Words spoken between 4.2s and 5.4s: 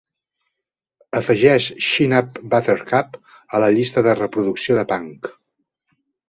reproducció de punk.